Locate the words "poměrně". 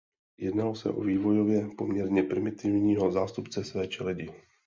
1.77-2.23